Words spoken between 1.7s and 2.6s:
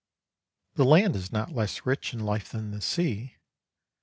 rich in life